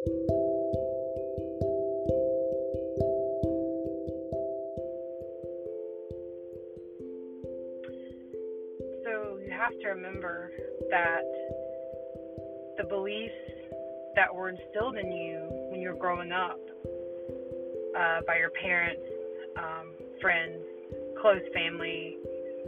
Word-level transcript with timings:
So 0.00 0.08
you 9.44 9.52
have 9.52 9.78
to 9.82 9.88
remember 9.88 10.52
that 10.88 11.20
the 12.78 12.84
beliefs 12.88 13.34
that 14.16 14.34
were 14.34 14.48
instilled 14.48 14.96
in 14.96 15.12
you 15.12 15.46
when 15.70 15.82
you 15.82 15.90
were 15.90 15.98
growing 16.00 16.32
up 16.32 16.58
uh, 17.94 18.20
by 18.26 18.38
your 18.38 18.50
parents, 18.62 19.02
um, 19.58 19.92
friends, 20.22 20.62
close 21.20 21.42
family, 21.52 22.16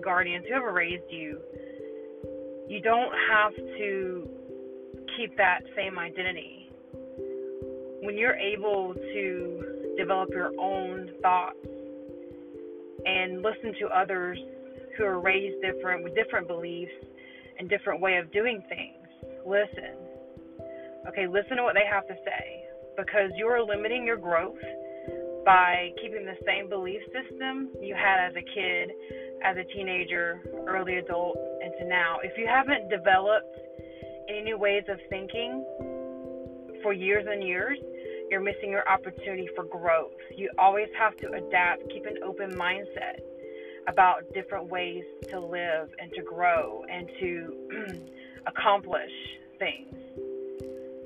guardians, 0.05 0.45
whoever 0.51 0.75
raised 0.75 1.09
you, 1.09 1.41
you 2.69 2.83
don't 2.83 3.12
have 3.30 3.57
to 3.57 4.29
keep 5.17 5.35
that 5.39 5.61
same 5.75 5.99
identity. 5.99 6.61
When 8.03 8.19
you're 8.19 8.37
able 8.37 8.95
to 8.95 9.95
develop 9.96 10.31
your 10.31 10.50
own 10.58 11.11
thoughts 11.22 11.57
and 13.07 13.43
listen 13.43 13.75
to 13.81 13.86
others 13.89 14.39
who 14.96 15.04
are 15.04 15.21
raised 15.21 15.63
different 15.63 16.04
with 16.04 16.14
different 16.14 16.49
beliefs 16.49 16.93
and 17.59 17.68
different 17.68 18.00
way 18.00 18.17
of 18.17 18.31
doing 18.32 18.62
things, 18.68 19.07
listen. 19.46 19.95
Okay, 21.09 21.26
listen 21.26 21.57
to 21.57 21.62
what 21.62 21.75
they 21.75 21.86
have 21.89 22.07
to 22.09 22.14
say 22.25 22.64
because 22.96 23.31
you 23.36 23.46
are 23.46 23.62
limiting 23.62 24.04
your 24.04 24.17
growth 24.17 24.59
by 25.45 25.90
keeping 26.00 26.25
the 26.25 26.37
same 26.46 26.68
belief 26.68 27.00
system 27.11 27.68
you 27.81 27.95
had 27.95 28.29
as 28.29 28.32
a 28.37 28.43
kid, 28.43 28.90
as 29.45 29.57
a 29.57 29.64
teenager, 29.75 30.40
early 30.67 30.96
adult, 30.98 31.37
and 31.62 31.73
to 31.81 31.87
now. 31.87 32.19
If 32.23 32.39
you 32.39 32.47
haven't 32.47 32.89
developed 32.91 33.56
any 34.28 34.42
new 34.42 34.59
ways 34.59 34.84
of 34.89 34.98
thinking 35.09 35.64
for 36.83 36.92
years 36.92 37.27
and 37.28 37.42
years, 37.42 37.78
you're 38.33 38.41
missing 38.41 38.70
your 38.70 38.89
opportunity 38.89 39.47
for 39.55 39.64
growth. 39.64 40.17
You 40.34 40.50
always 40.59 40.89
have 40.98 41.15
to 41.19 41.33
adapt, 41.33 41.89
keep 41.91 42.06
an 42.06 42.17
open 42.25 42.51
mindset 42.53 43.20
about 43.87 44.33
different 44.33 44.69
ways 44.70 45.05
to 45.29 45.39
live 45.39 45.91
and 46.01 46.11
to 46.15 46.23
grow 46.23 46.83
and 46.91 47.11
to 47.21 48.09
accomplish 48.47 49.12
things. 49.59 49.95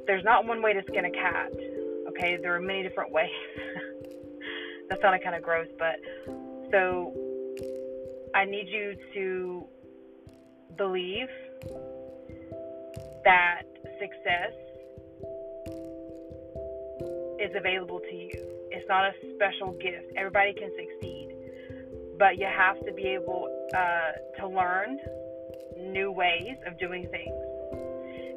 There's 0.07 0.23
not 0.23 0.47
one 0.47 0.63
way 0.63 0.73
to 0.73 0.83
skin 0.85 1.05
a 1.05 1.11
cat, 1.11 1.51
okay? 2.11 2.39
There 2.41 2.55
are 2.55 2.61
many 2.61 2.85
different 2.85 3.11
ways. 3.11 3.29
that 4.89 5.01
sounded 5.03 5.25
kind 5.25 5.35
of 5.35 5.43
gross, 5.43 5.67
but 5.81 5.97
so 6.71 7.13
I 8.37 8.45
need 8.45 8.69
you 8.69 8.95
to 9.15 9.67
believe 10.77 11.29
that 13.25 13.63
success 13.99 14.53
is 17.41 17.55
available 17.55 18.01
to 18.01 18.15
you. 18.15 18.31
It's 18.71 18.89
not 18.89 19.05
a 19.05 19.13
special 19.35 19.73
gift. 19.73 20.13
Everybody 20.17 20.53
can 20.53 20.71
succeed, 20.71 21.35
but 22.19 22.39
you 22.39 22.47
have 22.47 22.85
to 22.85 22.93
be 22.93 23.05
able 23.09 23.49
uh, 23.75 24.41
to 24.41 24.49
learn 24.49 24.99
new 25.79 26.11
ways 26.11 26.57
of 26.67 26.79
doing 26.79 27.07
things 27.11 27.35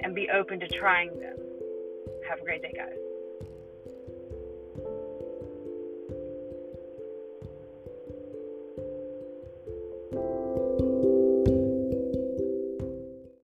and 0.01 0.13
be 0.15 0.29
open 0.29 0.59
to 0.59 0.67
trying 0.67 1.17
them. 1.19 1.37
Have 2.27 2.41
a 2.41 2.43
great 2.43 2.61
day, 2.61 2.73
guys. 2.75 2.97